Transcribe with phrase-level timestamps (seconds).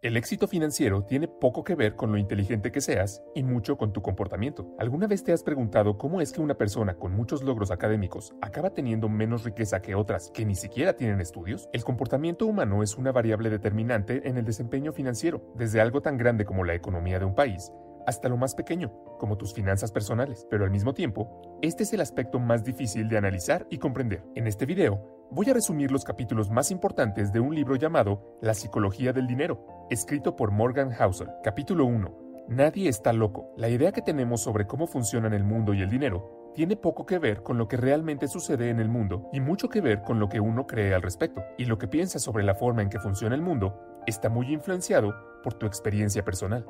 [0.00, 3.92] El éxito financiero tiene poco que ver con lo inteligente que seas y mucho con
[3.92, 4.72] tu comportamiento.
[4.78, 8.70] ¿Alguna vez te has preguntado cómo es que una persona con muchos logros académicos acaba
[8.70, 11.68] teniendo menos riqueza que otras que ni siquiera tienen estudios?
[11.72, 16.44] El comportamiento humano es una variable determinante en el desempeño financiero, desde algo tan grande
[16.44, 17.72] como la economía de un país
[18.06, 20.46] hasta lo más pequeño, como tus finanzas personales.
[20.48, 24.24] Pero al mismo tiempo, este es el aspecto más difícil de analizar y comprender.
[24.34, 28.54] En este video, voy a resumir los capítulos más importantes de un libro llamado La
[28.54, 31.28] psicología del dinero, escrito por Morgan Housel.
[31.42, 32.46] Capítulo 1.
[32.48, 33.52] Nadie está loco.
[33.56, 37.18] La idea que tenemos sobre cómo funcionan el mundo y el dinero tiene poco que
[37.18, 40.28] ver con lo que realmente sucede en el mundo y mucho que ver con lo
[40.28, 41.42] que uno cree al respecto.
[41.58, 45.14] Y lo que piensas sobre la forma en que funciona el mundo está muy influenciado
[45.42, 46.64] por tu experiencia personal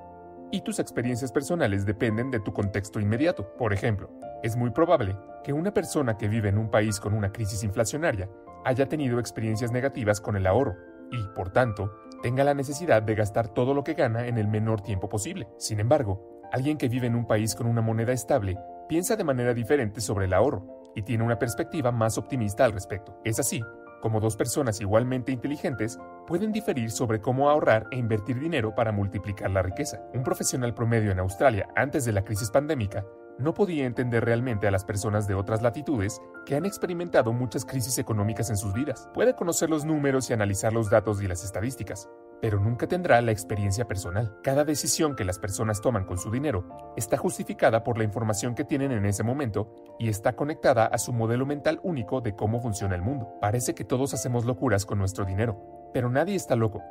[0.51, 3.55] y tus experiencias personales dependen de tu contexto inmediato.
[3.57, 4.11] Por ejemplo,
[4.43, 8.29] es muy probable que una persona que vive en un país con una crisis inflacionaria
[8.65, 10.77] haya tenido experiencias negativas con el ahorro
[11.11, 14.81] y, por tanto, tenga la necesidad de gastar todo lo que gana en el menor
[14.81, 15.49] tiempo posible.
[15.59, 19.55] Sin embargo, alguien que vive en un país con una moneda estable piensa de manera
[19.55, 23.21] diferente sobre el ahorro y tiene una perspectiva más optimista al respecto.
[23.25, 23.63] Es así
[24.01, 29.51] como dos personas igualmente inteligentes pueden diferir sobre cómo ahorrar e invertir dinero para multiplicar
[29.51, 30.01] la riqueza.
[30.15, 33.05] Un profesional promedio en Australia antes de la crisis pandémica
[33.39, 37.99] no podía entender realmente a las personas de otras latitudes que han experimentado muchas crisis
[37.99, 39.09] económicas en sus vidas.
[39.15, 42.09] Puede conocer los números y analizar los datos y las estadísticas,
[42.41, 44.37] pero nunca tendrá la experiencia personal.
[44.43, 48.65] Cada decisión que las personas toman con su dinero está justificada por la información que
[48.65, 52.95] tienen en ese momento y está conectada a su modelo mental único de cómo funciona
[52.95, 53.29] el mundo.
[53.41, 56.83] Parece que todos hacemos locuras con nuestro dinero, pero nadie está loco.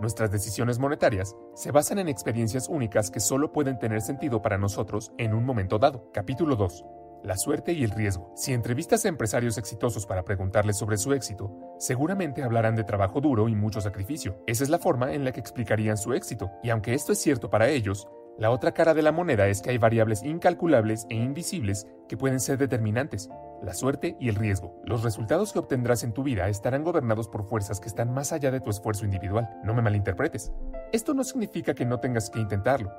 [0.00, 5.12] Nuestras decisiones monetarias se basan en experiencias únicas que solo pueden tener sentido para nosotros
[5.18, 6.10] en un momento dado.
[6.12, 6.84] Capítulo 2
[7.22, 8.32] la suerte y el riesgo.
[8.34, 13.48] Si entrevistas a empresarios exitosos para preguntarles sobre su éxito, seguramente hablarán de trabajo duro
[13.48, 14.42] y mucho sacrificio.
[14.46, 16.50] Esa es la forma en la que explicarían su éxito.
[16.62, 19.68] Y aunque esto es cierto para ellos, la otra cara de la moneda es que
[19.68, 23.28] hay variables incalculables e invisibles que pueden ser determinantes,
[23.62, 24.80] la suerte y el riesgo.
[24.84, 28.50] Los resultados que obtendrás en tu vida estarán gobernados por fuerzas que están más allá
[28.50, 29.48] de tu esfuerzo individual.
[29.64, 30.52] No me malinterpretes.
[30.92, 32.92] Esto no significa que no tengas que intentarlo.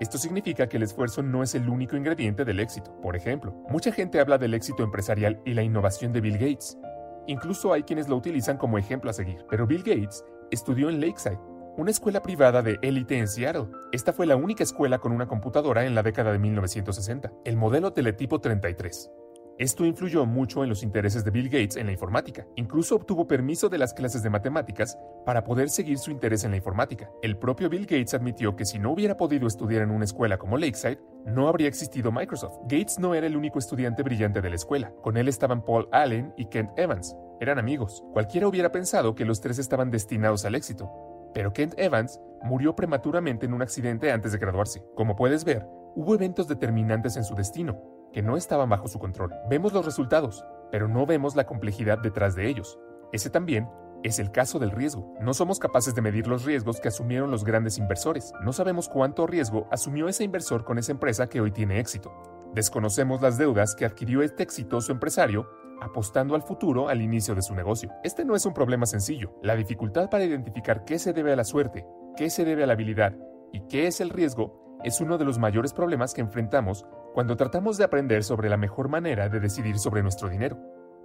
[0.00, 2.92] Esto significa que el esfuerzo no es el único ingrediente del éxito.
[3.00, 6.78] Por ejemplo, mucha gente habla del éxito empresarial y la innovación de Bill Gates.
[7.26, 9.44] Incluso hay quienes lo utilizan como ejemplo a seguir.
[9.48, 11.38] Pero Bill Gates estudió en Lakeside,
[11.76, 13.68] una escuela privada de élite en Seattle.
[13.92, 17.92] Esta fue la única escuela con una computadora en la década de 1960, el modelo
[17.92, 19.10] teletipo 33.
[19.56, 22.44] Esto influyó mucho en los intereses de Bill Gates en la informática.
[22.56, 26.56] Incluso obtuvo permiso de las clases de matemáticas para poder seguir su interés en la
[26.56, 27.08] informática.
[27.22, 30.58] El propio Bill Gates admitió que si no hubiera podido estudiar en una escuela como
[30.58, 32.58] Lakeside, no habría existido Microsoft.
[32.62, 34.92] Gates no era el único estudiante brillante de la escuela.
[35.02, 37.16] Con él estaban Paul Allen y Kent Evans.
[37.40, 38.02] Eran amigos.
[38.12, 40.90] Cualquiera hubiera pensado que los tres estaban destinados al éxito.
[41.32, 44.82] Pero Kent Evans murió prematuramente en un accidente antes de graduarse.
[44.96, 45.64] Como puedes ver,
[45.94, 49.34] hubo eventos determinantes en su destino que no estaban bajo su control.
[49.50, 52.78] Vemos los resultados, pero no vemos la complejidad detrás de ellos.
[53.12, 53.68] Ese también
[54.04, 55.12] es el caso del riesgo.
[55.20, 58.32] No somos capaces de medir los riesgos que asumieron los grandes inversores.
[58.42, 62.12] No sabemos cuánto riesgo asumió ese inversor con esa empresa que hoy tiene éxito.
[62.54, 65.48] Desconocemos las deudas que adquirió este exitoso empresario
[65.80, 67.90] apostando al futuro al inicio de su negocio.
[68.04, 69.34] Este no es un problema sencillo.
[69.42, 71.84] La dificultad para identificar qué se debe a la suerte,
[72.16, 73.16] qué se debe a la habilidad
[73.52, 77.78] y qué es el riesgo es uno de los mayores problemas que enfrentamos cuando tratamos
[77.78, 80.58] de aprender sobre la mejor manera de decidir sobre nuestro dinero.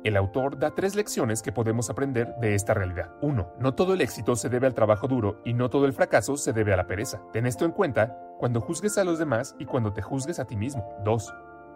[0.04, 3.12] El autor da tres lecciones que podemos aprender de esta realidad.
[3.22, 3.54] 1.
[3.60, 6.52] No todo el éxito se debe al trabajo duro y no todo el fracaso se
[6.52, 7.22] debe a la pereza.
[7.32, 10.56] Ten esto en cuenta cuando juzgues a los demás y cuando te juzgues a ti
[10.56, 10.84] mismo.
[11.06, 11.32] 2.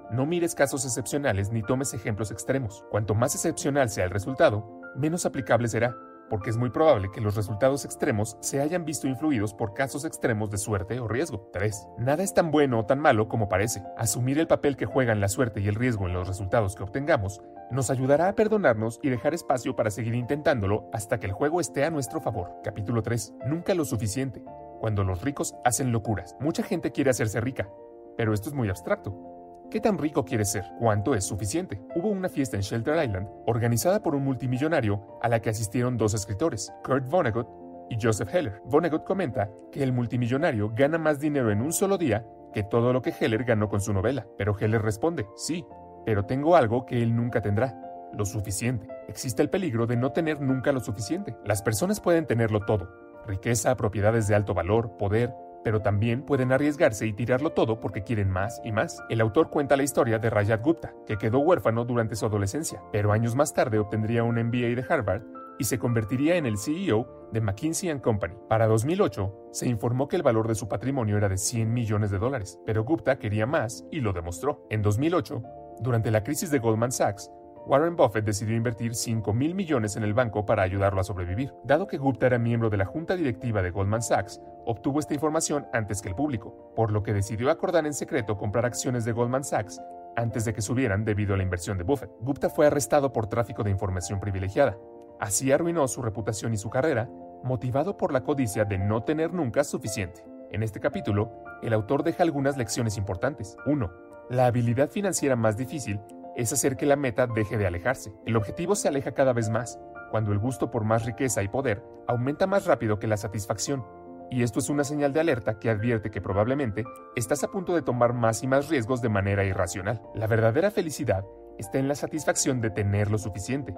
[0.10, 2.84] No mires casos excepcionales ni tomes ejemplos extremos.
[2.90, 5.96] Cuanto más excepcional sea el resultado, menos aplicable será
[6.34, 10.50] porque es muy probable que los resultados extremos se hayan visto influidos por casos extremos
[10.50, 11.48] de suerte o riesgo.
[11.54, 11.90] 3.
[12.00, 13.84] Nada es tan bueno o tan malo como parece.
[14.00, 17.44] Asumir el papel que juegan la suerte y el riesgo en los resultados que obtengamos
[17.70, 21.86] nos ayudará a perdonarnos y dejar espacio para seguir intentándolo hasta que el juego esté
[21.86, 22.50] a nuestro favor.
[22.64, 23.36] Capítulo 3.
[23.46, 24.44] Nunca lo suficiente.
[24.80, 26.36] Cuando los ricos hacen locuras.
[26.40, 27.70] Mucha gente quiere hacerse rica,
[28.18, 29.33] pero esto es muy abstracto.
[29.74, 30.66] ¿Qué tan rico quieres ser?
[30.78, 31.82] ¿Cuánto es suficiente?
[31.96, 36.14] Hubo una fiesta en Shelter Island organizada por un multimillonario a la que asistieron dos
[36.14, 37.48] escritores, Kurt Vonnegut
[37.90, 38.62] y Joseph Heller.
[38.66, 42.24] Vonnegut comenta que el multimillonario gana más dinero en un solo día
[42.54, 44.28] que todo lo que Heller ganó con su novela.
[44.38, 45.66] Pero Heller responde, sí,
[46.06, 47.76] pero tengo algo que él nunca tendrá,
[48.14, 48.88] lo suficiente.
[49.08, 51.36] Existe el peligro de no tener nunca lo suficiente.
[51.46, 52.92] Las personas pueden tenerlo todo,
[53.26, 55.34] riqueza, propiedades de alto valor, poder,
[55.64, 59.02] pero también pueden arriesgarse y tirarlo todo porque quieren más y más.
[59.10, 63.12] El autor cuenta la historia de Rajat Gupta, que quedó huérfano durante su adolescencia, pero
[63.12, 65.24] años más tarde obtendría un MBA de Harvard
[65.60, 68.36] y se convertiría en el CEO de McKinsey⁇ Company.
[68.50, 72.20] Para 2008, se informó que el valor de su patrimonio era de 100 millones de
[72.20, 74.66] dólares, pero Gupta quería más y lo demostró.
[74.70, 75.42] En 2008,
[75.80, 77.32] durante la crisis de Goldman Sachs,
[77.66, 81.54] Warren Buffett decidió invertir 5 mil millones en el banco para ayudarlo a sobrevivir.
[81.64, 85.66] Dado que Gupta era miembro de la junta directiva de Goldman Sachs, obtuvo esta información
[85.72, 89.46] antes que el público, por lo que decidió acordar en secreto comprar acciones de Goldman
[89.46, 89.82] Sachs
[90.18, 92.12] antes de que subieran debido a la inversión de Buffett.
[92.20, 94.78] Gupta fue arrestado por tráfico de información privilegiada.
[95.20, 97.10] Así arruinó su reputación y su carrera,
[97.44, 100.26] motivado por la codicia de no tener nunca suficiente.
[100.52, 101.32] En este capítulo,
[101.62, 103.56] el autor deja algunas lecciones importantes.
[103.66, 103.92] 1.
[104.30, 106.00] La habilidad financiera más difícil
[106.36, 108.14] es hacer que la meta deje de alejarse.
[108.26, 109.80] El objetivo se aleja cada vez más,
[110.12, 113.86] cuando el gusto por más riqueza y poder aumenta más rápido que la satisfacción.
[114.30, 116.86] Y esto es una señal de alerta que advierte que probablemente
[117.16, 120.02] estás a punto de tomar más y más riesgos de manera irracional.
[120.16, 121.24] La verdadera felicidad
[121.58, 123.76] está en la satisfacción de tener lo suficiente,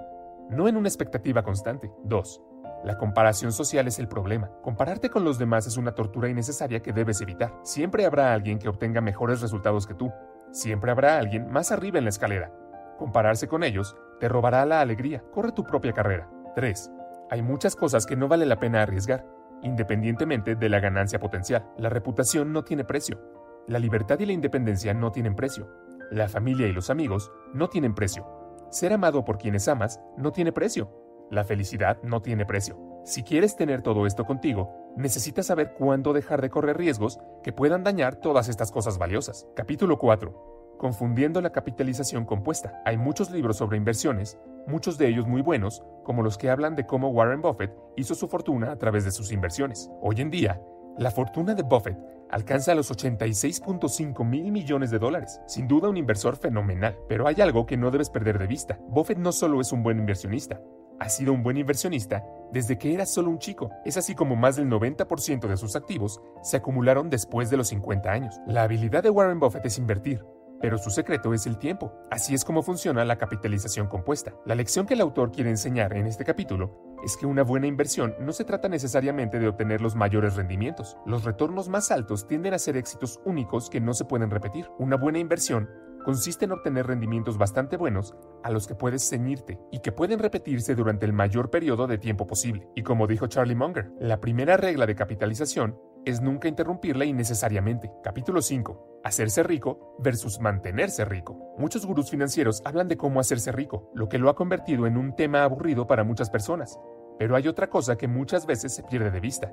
[0.50, 1.90] no en una expectativa constante.
[2.04, 2.42] 2.
[2.84, 4.50] La comparación social es el problema.
[4.62, 7.58] Compararte con los demás es una tortura innecesaria que debes evitar.
[7.62, 10.12] Siempre habrá alguien que obtenga mejores resultados que tú,
[10.56, 12.50] Siempre habrá alguien más arriba en la escalera.
[12.98, 15.22] Compararse con ellos te robará la alegría.
[15.30, 16.30] Corre tu propia carrera.
[16.54, 16.90] 3.
[17.28, 19.26] Hay muchas cosas que no vale la pena arriesgar,
[19.62, 21.70] independientemente de la ganancia potencial.
[21.76, 23.20] La reputación no tiene precio.
[23.66, 25.68] La libertad y la independencia no tienen precio.
[26.10, 28.26] La familia y los amigos no tienen precio.
[28.70, 30.90] Ser amado por quienes amas no tiene precio.
[31.30, 32.78] La felicidad no tiene precio.
[33.04, 37.84] Si quieres tener todo esto contigo, necesitas saber cuándo dejar de correr riesgos que puedan
[37.84, 39.46] dañar todas estas cosas valiosas.
[39.54, 40.76] Capítulo 4.
[40.78, 42.82] Confundiendo la capitalización compuesta.
[42.84, 46.86] Hay muchos libros sobre inversiones, muchos de ellos muy buenos, como los que hablan de
[46.86, 49.90] cómo Warren Buffett hizo su fortuna a través de sus inversiones.
[50.00, 50.60] Hoy en día,
[50.98, 51.98] la fortuna de Buffett
[52.30, 55.40] alcanza los 86.5 mil millones de dólares.
[55.46, 58.78] Sin duda un inversor fenomenal, pero hay algo que no debes perder de vista.
[58.88, 60.60] Buffett no solo es un buen inversionista,
[61.00, 63.70] ha sido un buen inversionista desde que era solo un chico.
[63.84, 68.10] Es así como más del 90% de sus activos se acumularon después de los 50
[68.10, 68.40] años.
[68.46, 70.24] La habilidad de Warren Buffett es invertir,
[70.60, 71.92] pero su secreto es el tiempo.
[72.10, 74.34] Así es como funciona la capitalización compuesta.
[74.44, 78.14] La lección que el autor quiere enseñar en este capítulo es que una buena inversión
[78.20, 80.96] no se trata necesariamente de obtener los mayores rendimientos.
[81.04, 84.68] Los retornos más altos tienden a ser éxitos únicos que no se pueden repetir.
[84.78, 85.68] Una buena inversión
[86.06, 88.14] consiste en obtener rendimientos bastante buenos
[88.44, 92.28] a los que puedes ceñirte y que pueden repetirse durante el mayor periodo de tiempo
[92.28, 92.68] posible.
[92.76, 97.90] Y como dijo Charlie Munger, la primera regla de capitalización es nunca interrumpirla innecesariamente.
[98.04, 99.00] Capítulo 5.
[99.02, 101.56] Hacerse rico versus mantenerse rico.
[101.58, 105.16] Muchos gurús financieros hablan de cómo hacerse rico, lo que lo ha convertido en un
[105.16, 106.78] tema aburrido para muchas personas.
[107.18, 109.52] Pero hay otra cosa que muchas veces se pierde de vista.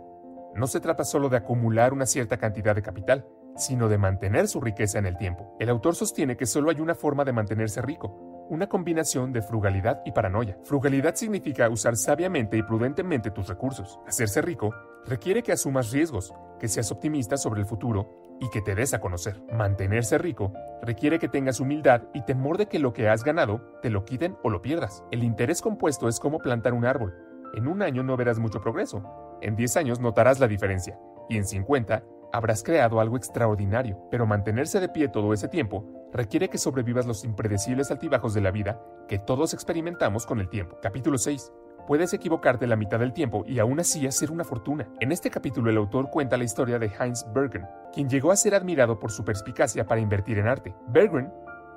[0.53, 4.61] No se trata solo de acumular una cierta cantidad de capital, sino de mantener su
[4.61, 5.55] riqueza en el tiempo.
[5.59, 10.01] El autor sostiene que solo hay una forma de mantenerse rico, una combinación de frugalidad
[10.05, 10.57] y paranoia.
[10.63, 14.00] Frugalidad significa usar sabiamente y prudentemente tus recursos.
[14.07, 14.73] Hacerse rico
[15.05, 18.09] requiere que asumas riesgos, que seas optimista sobre el futuro
[18.39, 19.41] y que te des a conocer.
[19.51, 23.89] Mantenerse rico requiere que tengas humildad y temor de que lo que has ganado te
[23.89, 25.03] lo quiten o lo pierdas.
[25.11, 27.15] El interés compuesto es como plantar un árbol.
[27.53, 31.45] En un año no verás mucho progreso, en 10 años notarás la diferencia y en
[31.45, 32.03] 50
[32.33, 37.24] habrás creado algo extraordinario, pero mantenerse de pie todo ese tiempo requiere que sobrevivas los
[37.24, 40.77] impredecibles altibajos de la vida que todos experimentamos con el tiempo.
[40.81, 41.53] Capítulo 6.
[41.88, 44.88] Puedes equivocarte la mitad del tiempo y aún así hacer una fortuna.
[45.00, 48.55] En este capítulo el autor cuenta la historia de Heinz Bergen, quien llegó a ser
[48.55, 50.74] admirado por su perspicacia para invertir en arte.
[50.88, 51.31] Bergen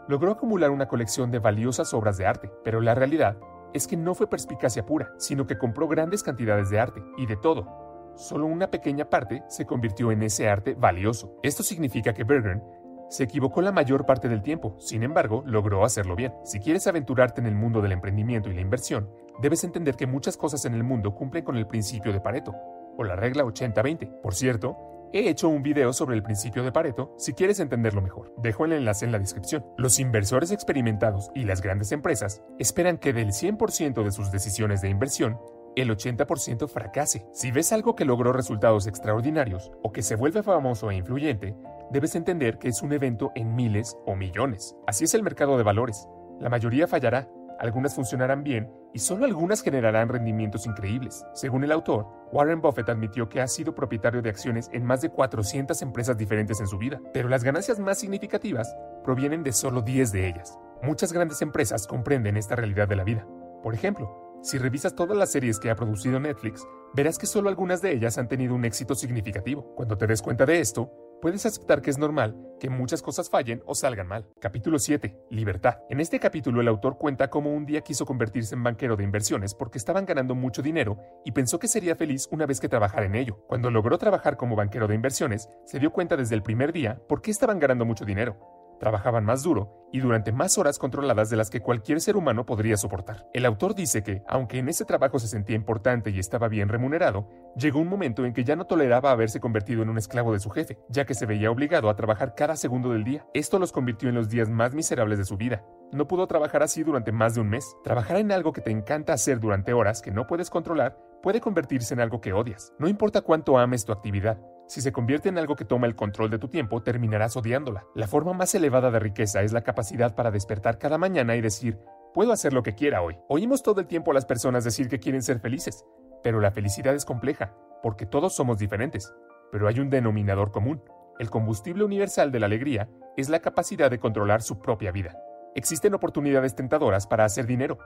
[0.09, 3.37] logró acumular una colección de valiosas obras de arte, pero la realidad
[3.75, 7.37] es que no fue perspicacia pura, sino que compró grandes cantidades de arte, y de
[7.37, 7.76] todo,
[8.17, 11.39] solo una pequeña parte se convirtió en ese arte valioso.
[11.43, 12.63] Esto significa que Bergen
[13.09, 16.33] se equivocó la mayor parte del tiempo, sin embargo, logró hacerlo bien.
[16.45, 19.09] Si quieres aventurarte en el mundo del emprendimiento y la inversión,
[19.41, 22.55] debes entender que muchas cosas en el mundo cumplen con el principio de Pareto,
[22.97, 24.21] o la regla 80-20.
[24.21, 24.77] Por cierto,
[25.13, 28.35] he hecho un video sobre el principio de Pareto si quieres entenderlo mejor.
[28.39, 29.65] Dejo el enlace en la descripción.
[29.77, 34.89] Los inversores experimentados y las grandes empresas esperan que del 100% de sus decisiones de
[34.89, 35.39] inversión,
[35.77, 37.27] el 80% fracase.
[37.33, 41.55] Si ves algo que logró resultados extraordinarios o que se vuelve famoso e influyente,
[41.91, 44.75] debes entender que es un evento en miles o millones.
[44.87, 46.09] Así es el mercado de valores.
[46.41, 47.29] La mayoría fallará,
[47.59, 51.25] algunas funcionarán bien y solo algunas generarán rendimientos increíbles.
[51.35, 55.11] Según el autor, Warren Buffett admitió que ha sido propietario de acciones en más de
[55.11, 60.13] 400 empresas diferentes en su vida, pero las ganancias más significativas provienen de solo 10
[60.13, 60.59] de ellas.
[60.83, 63.27] Muchas grandes empresas comprenden esta realidad de la vida.
[63.63, 67.83] Por ejemplo, si revisas todas las series que ha producido Netflix, verás que solo algunas
[67.83, 69.75] de ellas han tenido un éxito significativo.
[69.75, 70.89] Cuando te des cuenta de esto,
[71.23, 74.29] Puedes aceptar que es normal que muchas cosas fallen o salgan mal.
[74.39, 75.17] Capítulo 7.
[75.31, 75.79] Libertad.
[75.89, 79.55] En este capítulo el autor cuenta cómo un día quiso convertirse en banquero de inversiones
[79.55, 83.15] porque estaban ganando mucho dinero y pensó que sería feliz una vez que trabajara en
[83.15, 83.39] ello.
[83.49, 87.23] Cuando logró trabajar como banquero de inversiones, se dio cuenta desde el primer día por
[87.23, 88.37] qué estaban ganando mucho dinero
[88.79, 92.77] trabajaban más duro y durante más horas controladas de las que cualquier ser humano podría
[92.77, 93.27] soportar.
[93.33, 97.29] El autor dice que, aunque en ese trabajo se sentía importante y estaba bien remunerado,
[97.57, 100.51] llegó un momento en que ya no toleraba haberse convertido en un esclavo de su
[100.51, 103.27] jefe, ya que se veía obligado a trabajar cada segundo del día.
[103.33, 105.65] Esto los convirtió en los días más miserables de su vida.
[105.93, 107.77] No pudo trabajar así durante más de un mes.
[107.85, 111.95] Trabajar en algo que te encanta hacer durante horas que no puedes controlar puede convertirse
[111.95, 112.73] en algo que odias.
[112.79, 116.29] No importa cuánto ames tu actividad, si se convierte en algo que toma el control
[116.29, 117.87] de tu tiempo, terminarás odiándola.
[117.95, 121.79] La forma más elevada de riqueza es la capacidad para despertar cada mañana y decir,
[122.13, 123.17] puedo hacer lo que quiera hoy.
[123.29, 125.85] Oímos todo el tiempo a las personas decir que quieren ser felices,
[126.25, 129.15] pero la felicidad es compleja, porque todos somos diferentes.
[129.53, 130.83] Pero hay un denominador común.
[131.21, 135.17] El combustible universal de la alegría es la capacidad de controlar su propia vida.
[135.55, 137.79] Existen oportunidades tentadoras para hacer dinero,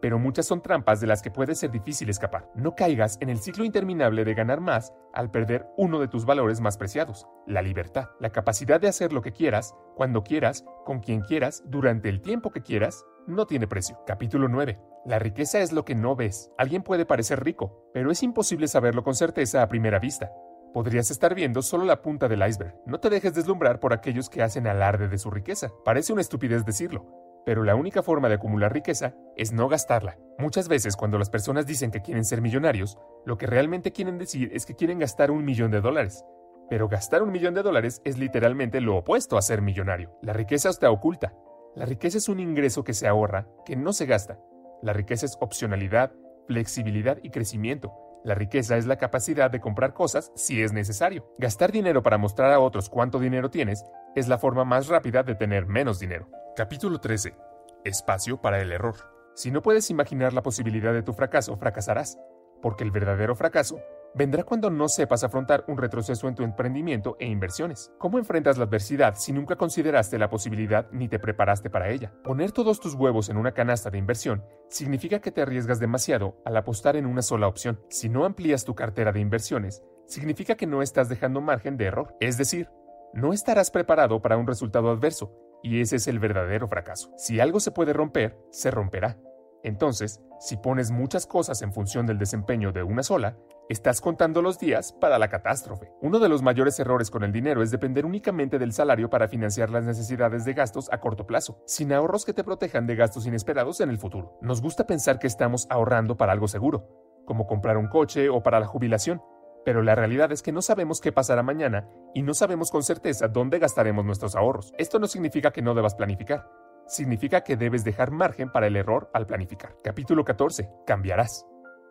[0.00, 2.48] pero muchas son trampas de las que puede ser difícil escapar.
[2.54, 6.60] No caigas en el ciclo interminable de ganar más al perder uno de tus valores
[6.60, 11.22] más preciados, la libertad, la capacidad de hacer lo que quieras, cuando quieras, con quien
[11.22, 14.00] quieras, durante el tiempo que quieras, no tiene precio.
[14.06, 14.78] Capítulo 9.
[15.04, 16.50] La riqueza es lo que no ves.
[16.58, 20.32] Alguien puede parecer rico, pero es imposible saberlo con certeza a primera vista.
[20.72, 22.74] Podrías estar viendo solo la punta del iceberg.
[22.86, 25.70] No te dejes deslumbrar por aquellos que hacen alarde de su riqueza.
[25.84, 27.06] Parece una estupidez decirlo,
[27.48, 30.18] pero la única forma de acumular riqueza es no gastarla.
[30.36, 34.50] Muchas veces cuando las personas dicen que quieren ser millonarios, lo que realmente quieren decir
[34.52, 36.26] es que quieren gastar un millón de dólares.
[36.68, 40.14] Pero gastar un millón de dólares es literalmente lo opuesto a ser millonario.
[40.20, 41.32] La riqueza está oculta.
[41.74, 44.38] La riqueza es un ingreso que se ahorra, que no se gasta.
[44.82, 46.12] La riqueza es opcionalidad,
[46.48, 47.94] flexibilidad y crecimiento.
[48.24, 51.32] La riqueza es la capacidad de comprar cosas si es necesario.
[51.38, 55.34] Gastar dinero para mostrar a otros cuánto dinero tienes es la forma más rápida de
[55.34, 56.28] tener menos dinero.
[56.58, 57.36] Capítulo 13.
[57.84, 58.96] Espacio para el error.
[59.36, 62.18] Si no puedes imaginar la posibilidad de tu fracaso, fracasarás,
[62.60, 63.78] porque el verdadero fracaso
[64.16, 67.92] vendrá cuando no sepas afrontar un retroceso en tu emprendimiento e inversiones.
[67.98, 72.12] ¿Cómo enfrentas la adversidad si nunca consideraste la posibilidad ni te preparaste para ella?
[72.24, 76.56] Poner todos tus huevos en una canasta de inversión significa que te arriesgas demasiado al
[76.56, 77.80] apostar en una sola opción.
[77.88, 82.16] Si no amplías tu cartera de inversiones, significa que no estás dejando margen de error.
[82.18, 82.68] Es decir,
[83.14, 87.12] no estarás preparado para un resultado adverso y ese es el verdadero fracaso.
[87.16, 89.18] Si algo se puede romper, se romperá.
[89.62, 93.36] Entonces, si pones muchas cosas en función del desempeño de una sola,
[93.68, 95.90] estás contando los días para la catástrofe.
[96.00, 99.70] Uno de los mayores errores con el dinero es depender únicamente del salario para financiar
[99.70, 103.80] las necesidades de gastos a corto plazo, sin ahorros que te protejan de gastos inesperados
[103.80, 104.38] en el futuro.
[104.40, 106.86] Nos gusta pensar que estamos ahorrando para algo seguro,
[107.26, 109.20] como comprar un coche o para la jubilación,
[109.64, 113.28] pero la realidad es que no sabemos qué pasará mañana y no sabemos con certeza
[113.28, 114.72] dónde gastaremos nuestros ahorros.
[114.78, 116.48] Esto no significa que no debas planificar,
[116.86, 119.76] significa que debes dejar margen para el error al planificar.
[119.82, 120.68] Capítulo 14.
[120.86, 121.46] Cambiarás.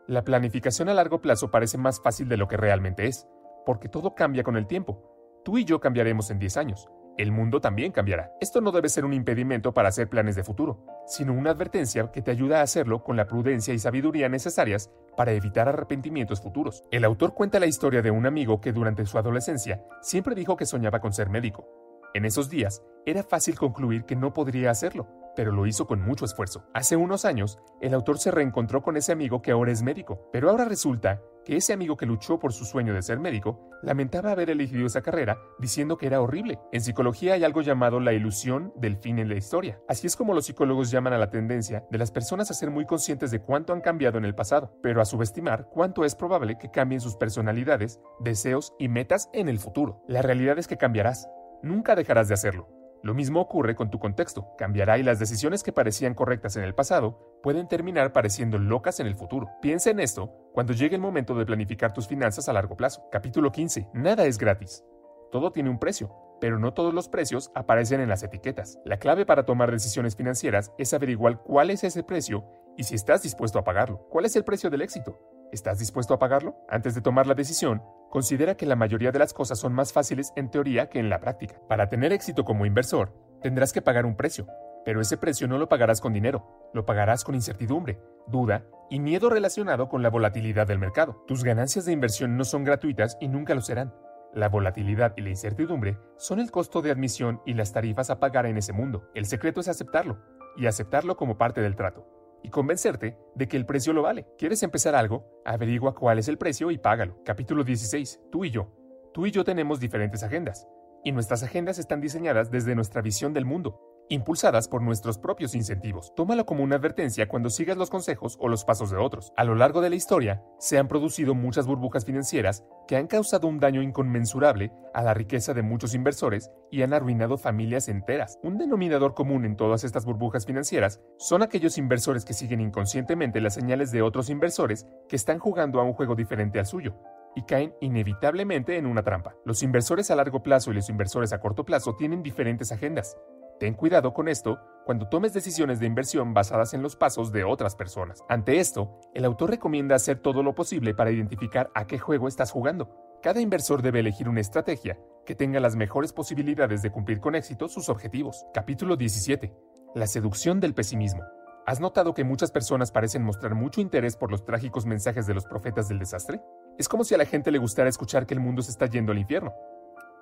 [0.08, 3.28] La planificación a largo plazo parece más fácil de lo que realmente es,
[3.66, 5.42] porque todo cambia con el tiempo.
[5.44, 8.32] Tú y yo cambiaremos en 10 años, el mundo también cambiará.
[8.40, 12.22] Esto no debe ser un impedimento para hacer planes de futuro, sino una advertencia que
[12.22, 16.84] te ayuda a hacerlo con la prudencia y sabiduría necesarias para evitar arrepentimientos futuros.
[16.92, 20.66] El autor cuenta la historia de un amigo que durante su adolescencia siempre dijo que
[20.66, 21.68] soñaba con ser médico.
[22.14, 26.26] En esos días, era fácil concluir que no podría hacerlo, pero lo hizo con mucho
[26.26, 26.66] esfuerzo.
[26.74, 30.50] Hace unos años, el autor se reencontró con ese amigo que ahora es médico, pero
[30.50, 34.50] ahora resulta que ese amigo que luchó por su sueño de ser médico lamentaba haber
[34.50, 36.60] elegido esa carrera diciendo que era horrible.
[36.74, 39.80] En psicología hay algo llamado la ilusión del fin en la historia.
[39.88, 42.86] Así es como los psicólogos llaman a la tendencia de las personas a ser muy
[42.86, 46.70] conscientes de cuánto han cambiado en el pasado, pero a subestimar cuánto es probable que
[46.70, 50.04] cambien sus personalidades, deseos y metas en el futuro.
[50.06, 51.30] La realidad es que cambiarás.
[51.64, 52.68] Nunca dejarás de hacerlo.
[53.04, 56.76] Lo mismo ocurre con tu contexto, cambiará y las decisiones que parecían correctas en el
[56.76, 59.50] pasado pueden terminar pareciendo locas en el futuro.
[59.62, 63.08] Piensa en esto cuando llegue el momento de planificar tus finanzas a largo plazo.
[63.12, 63.90] Capítulo 15.
[63.94, 64.84] Nada es gratis.
[65.32, 68.80] Todo tiene un precio, pero no todos los precios aparecen en las etiquetas.
[68.86, 72.46] La clave para tomar decisiones financieras es averiguar cuál es ese precio
[72.78, 74.08] y si estás dispuesto a pagarlo.
[74.10, 75.20] ¿Cuál es el precio del éxito?
[75.52, 76.58] ¿Estás dispuesto a pagarlo?
[76.70, 80.34] Antes de tomar la decisión, considera que la mayoría de las cosas son más fáciles
[80.36, 81.56] en teoría que en la práctica.
[81.68, 84.48] Para tener éxito como inversor, tendrás que pagar un precio,
[84.88, 89.30] pero ese precio no lo pagarás con dinero, lo pagarás con incertidumbre, duda y miedo
[89.30, 91.26] relacionado con la volatilidad del mercado.
[91.28, 93.94] Tus ganancias de inversión no son gratuitas y nunca lo serán.
[94.34, 98.46] La volatilidad y la incertidumbre son el costo de admisión y las tarifas a pagar
[98.46, 99.10] en ese mundo.
[99.14, 100.20] El secreto es aceptarlo,
[100.56, 102.08] y aceptarlo como parte del trato
[102.42, 104.26] y convencerte de que el precio lo vale.
[104.38, 105.42] ¿Quieres empezar algo?
[105.44, 107.22] Averigua cuál es el precio y págalo.
[107.26, 108.22] Capítulo 16.
[108.32, 108.72] Tú y yo.
[109.14, 110.66] Tú y yo tenemos diferentes agendas.
[111.04, 116.14] y nuestras agendas están diseñadas desde nuestra visión del mundo, impulsadas por nuestros propios incentivos.
[116.16, 119.34] Tómalo como una advertencia cuando sigas los consejos o los pasos de otros.
[119.36, 123.48] A lo largo de la historia, se han producido muchas burbujas financieras que han causado
[123.48, 128.40] un daño inconmensurable a la riqueza de muchos inversores y han arruinado familias enteras.
[128.44, 133.54] Un denominador común en todas estas burbujas financieras son aquellos inversores que siguen inconscientemente las
[133.54, 136.96] señales de otros inversores que están jugando a un juego diferente al suyo
[137.36, 139.36] y caen inevitablemente en una trampa.
[139.46, 143.16] Los inversores a largo plazo y los inversores a corto plazo tienen diferentes agendas.
[143.60, 147.76] Ten cuidado con esto cuando tomes decisiones de inversión basadas en los pasos de otras
[147.76, 148.24] personas.
[148.30, 152.52] Ante esto, el autor recomienda hacer todo lo posible para identificar a qué juego estás
[152.52, 153.18] jugando.
[153.24, 157.68] Cada inversor debe elegir una estrategia que tenga las mejores posibilidades de cumplir con éxito
[157.68, 158.46] sus objetivos.
[158.54, 159.52] Capítulo 17.
[159.96, 161.24] La seducción del pesimismo.
[161.66, 165.46] ¿Has notado que muchas personas parecen mostrar mucho interés por los trágicos mensajes de los
[165.46, 166.42] profetas del desastre?
[166.78, 169.12] Es como si a la gente le gustara escuchar que el mundo se está yendo
[169.12, 169.54] al infierno.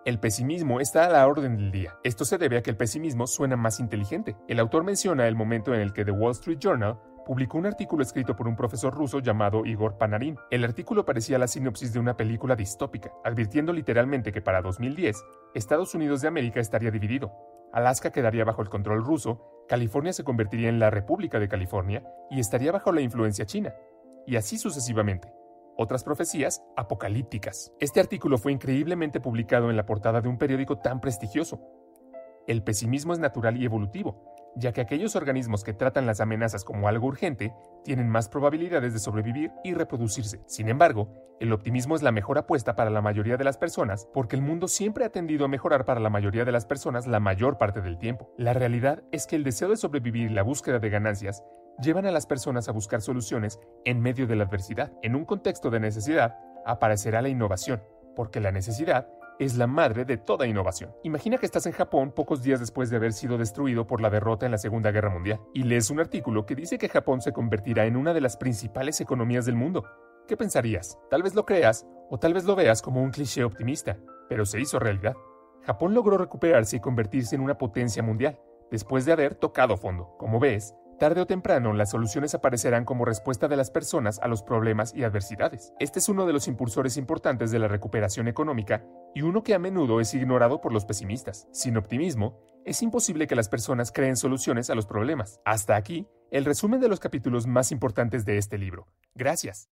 [0.06, 1.96] El pesimismo está a la orden del día.
[2.04, 4.38] Esto se debe a que el pesimismo suena más inteligente.
[4.48, 8.04] El autor menciona el momento en el que The Wall Street Journal publicó un artículo
[8.04, 10.38] escrito por un profesor ruso llamado Igor Panarin.
[10.52, 15.24] El artículo parecía la sinopsis de una película distópica, advirtiendo literalmente que para 2010
[15.56, 17.34] Estados Unidos de América estaría dividido.
[17.74, 22.40] Alaska quedaría bajo el control ruso, California se convertiría en la República de California y
[22.40, 23.74] estaría bajo la influencia china,
[24.28, 25.35] y así sucesivamente
[25.78, 27.74] otras profecías apocalípticas.
[27.80, 31.62] Este artículo fue increíblemente publicado en la portada de un periódico tan prestigioso.
[32.48, 36.88] El pesimismo es natural y evolutivo, ya que aquellos organismos que tratan las amenazas como
[36.88, 40.42] algo urgente tienen más probabilidades de sobrevivir y reproducirse.
[40.48, 41.10] Sin embargo,
[41.40, 44.68] el optimismo es la mejor apuesta para la mayoría de las personas porque el mundo
[44.68, 47.98] siempre ha tendido a mejorar para la mayoría de las personas la mayor parte del
[47.98, 48.34] tiempo.
[48.38, 51.44] La realidad es que el deseo de sobrevivir y la búsqueda de ganancias
[51.82, 54.94] llevan a las personas a buscar soluciones en medio de la adversidad.
[55.02, 57.84] En un contexto de necesidad, aparecerá la innovación,
[58.16, 59.08] porque la necesidad
[59.40, 60.96] es la madre de toda innovación.
[61.04, 64.46] Imagina que estás en Japón pocos días después de haber sido destruido por la derrota
[64.46, 67.86] en la Segunda Guerra Mundial, y lees un artículo que dice que Japón se convertirá
[67.86, 69.84] en una de las principales economías del mundo.
[70.28, 70.98] ¿Qué pensarías?
[71.10, 73.98] Tal vez lo creas o tal vez lo veas como un cliché optimista,
[74.30, 75.16] pero se hizo realidad.
[75.64, 78.40] Japón logró recuperarse y convertirse en una potencia mundial,
[78.72, 80.16] después de haber tocado fondo.
[80.18, 84.44] Como ves, Tarde o temprano, las soluciones aparecerán como respuesta de las personas a los
[84.44, 85.74] problemas y adversidades.
[85.78, 89.60] Este es uno de los impulsores importantes de la recuperación económica y uno que a
[89.60, 91.50] menudo es ignorado por los pesimistas.
[91.52, 95.42] Sin optimismo, es imposible que las personas creen soluciones a los problemas.
[95.44, 98.88] Hasta aquí, el resumen de los capítulos más importantes de este libro.
[99.16, 99.70] Gracias.